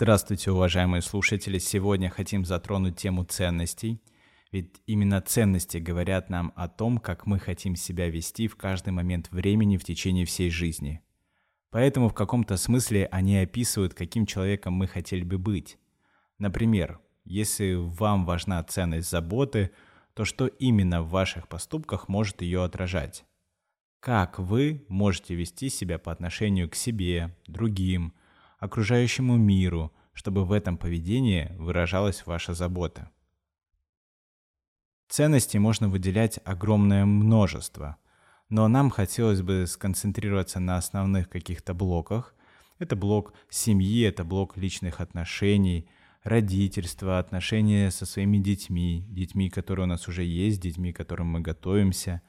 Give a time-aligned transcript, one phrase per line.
[0.00, 1.58] Здравствуйте, уважаемые слушатели!
[1.58, 4.00] Сегодня хотим затронуть тему ценностей.
[4.52, 9.28] Ведь именно ценности говорят нам о том, как мы хотим себя вести в каждый момент
[9.32, 11.02] времени в течение всей жизни.
[11.70, 15.78] Поэтому в каком-то смысле они описывают, каким человеком мы хотели бы быть.
[16.38, 19.72] Например, если вам важна ценность заботы,
[20.14, 23.24] то что именно в ваших поступках может ее отражать?
[23.98, 28.14] Как вы можете вести себя по отношению к себе, другим,
[28.58, 33.10] окружающему миру, чтобы в этом поведении выражалась ваша забота.
[35.08, 37.96] Ценностей можно выделять огромное множество,
[38.50, 42.34] но нам хотелось бы сконцентрироваться на основных каких-то блоках.
[42.78, 45.88] Это блок семьи, это блок личных отношений,
[46.24, 52.20] родительства, отношения со своими детьми, детьми, которые у нас уже есть, детьми, которым мы готовимся.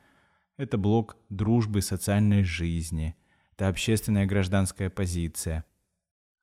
[0.58, 3.16] Это блок дружбы, социальной жизни,
[3.54, 5.66] это общественная гражданская позиция,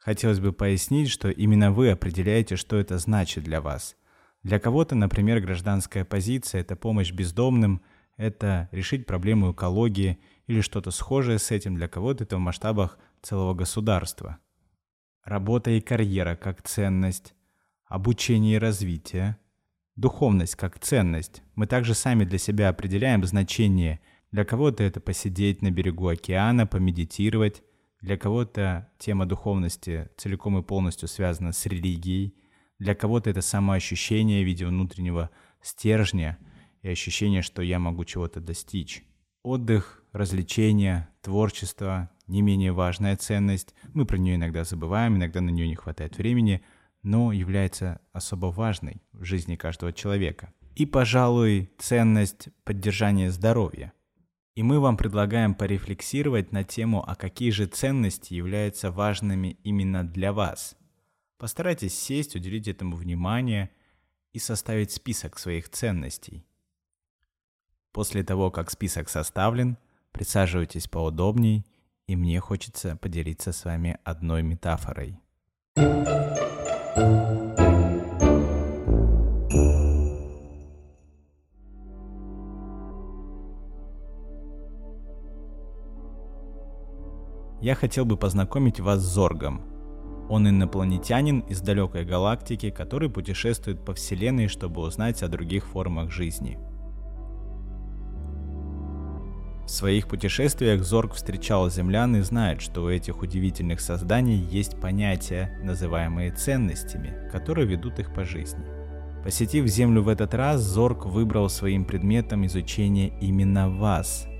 [0.07, 3.97] Хотелось бы пояснить, что именно вы определяете, что это значит для вас.
[4.45, 7.83] Для кого-то, например, гражданская позиция– это помощь бездомным,
[8.17, 13.53] это решить проблему экологии или что-то схожее с этим, для кого-то это в масштабах целого
[13.55, 14.39] государства.
[15.25, 17.35] Работа и карьера как ценность,
[17.87, 19.37] обучение и развитие,
[19.97, 21.43] духовность как ценность.
[21.57, 23.99] Мы также сами для себя определяем значение.
[24.31, 27.65] Для кого-то это посидеть на берегу океана, помедитировать,
[28.01, 32.35] для кого-то тема духовности целиком и полностью связана с религией.
[32.79, 35.31] Для кого-то это самоощущение в виде внутреннего
[35.63, 36.39] стержня
[36.83, 39.05] и ощущение, что я могу чего-то достичь.
[39.43, 43.75] Отдых, развлечения, творчество– не менее важная ценность.
[43.95, 46.63] Мы про нее иногда забываем, иногда на нее не хватает времени,
[47.03, 50.53] но является особо важной в жизни каждого человека.
[50.75, 53.93] И, пожалуй, ценность поддержания здоровья.
[54.57, 60.33] И мы вам предлагаем порефлексировать на тему, а какие же ценности являются важными именно для
[60.33, 60.77] вас.
[61.37, 63.71] Постарайтесь сесть, уделить этому внимание
[64.33, 66.47] и составить список своих ценностей.
[67.93, 69.77] После того, как список составлен,
[70.11, 71.67] присаживайтесь поудобней,
[72.07, 75.21] и мне хочется поделиться с вами одной метафорой.
[87.61, 89.63] Я хотел бы познакомить вас с Зоргом.
[90.29, 96.59] Он инопланетянин из далекой галактики, который путешествует по Вселенной, чтобы узнать о других формах жизни.
[99.65, 105.59] В своих путешествиях Зорг встречал землян и знает, что у этих удивительных созданий есть понятия,
[105.65, 108.65] называемые ценностями, которые ведут их по жизни.
[109.25, 114.29] Посетив Землю в этот раз, Зорг выбрал своим предметом изучения именно вас–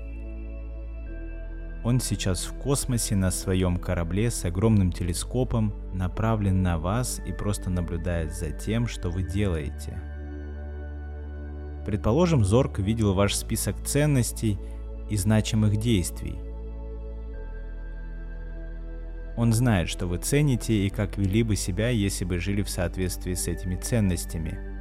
[1.87, 7.69] он сейчас в космосе на своем корабле с огромным телескопом, направлен на вас и просто
[7.69, 9.97] наблюдает за тем, что вы делаете.
[11.85, 14.57] Предположим, Зорг видел ваш список ценностей
[15.09, 16.35] и значимых действий.
[19.37, 23.33] Он знает, что вы цените и как вели бы себя, если бы жили в соответствии
[23.33, 24.59] с этими ценностями–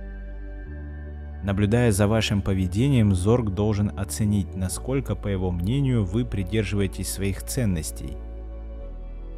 [1.47, 8.17] Наблюдая за вашим поведением, Зорг должен оценить, насколько, по его мнению, вы придерживаетесь своих ценностей.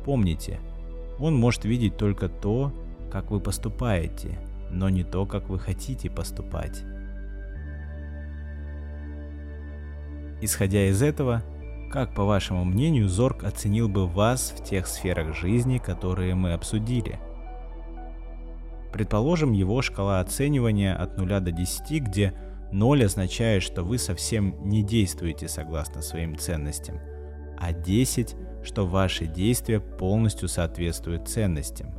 [0.06, 0.58] Помните,
[1.18, 2.72] он может видеть только то,
[3.12, 4.38] как вы поступаете,
[4.70, 6.82] но не то, как вы хотите поступать.
[10.40, 11.42] Исходя из этого,
[11.92, 17.18] как, по вашему мнению, Зорг оценил бы вас в тех сферах жизни, которые мы обсудили–
[18.92, 22.34] Предположим, его шкала оценивания от 0 до 10, где
[22.72, 27.00] 0 означает, что вы совсем не действуете согласно своим ценностям,
[27.58, 31.94] а 10, что ваши действия полностью соответствуют ценностям.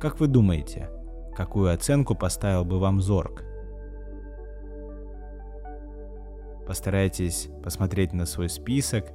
[0.00, 0.90] Как вы думаете,
[1.36, 3.44] какую оценку поставил бы вам Зорг?
[6.66, 9.06] Постарайтесь посмотреть на свой список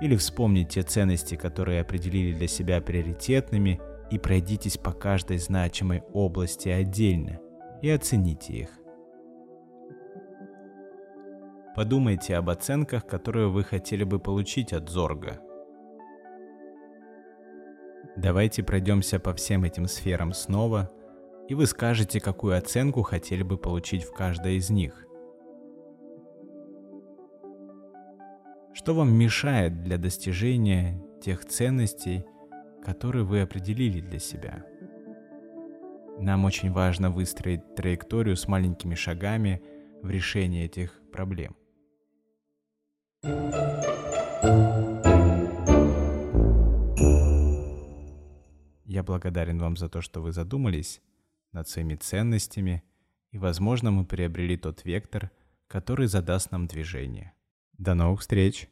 [0.00, 6.68] или вспомнить те ценности, которые определили для себя приоритетными– и пройдитесь по каждой значимой области
[6.68, 7.40] отдельно
[7.82, 8.70] и оцените их.
[11.76, 15.40] Подумайте об оценках, которые вы хотели бы получить от Зорга.
[18.16, 20.90] Давайте пройдемся по всем этим сферам снова,
[21.48, 25.06] и вы скажете, какую оценку хотели бы получить в каждой из них.
[28.74, 32.24] Что вам мешает для достижения тех ценностей,
[32.88, 34.64] который вы определили для себя.
[36.18, 39.62] Нам очень важно выстроить траекторию с маленькими шагами
[40.02, 41.54] в решении этих проблем.
[48.86, 51.02] Я благодарен вам за то, что вы задумались
[51.52, 52.82] над своими ценностями,
[53.32, 55.30] и, возможно, мы приобрели тот вектор,
[55.66, 57.34] который задаст нам движение.
[57.76, 58.66] До новых встреч!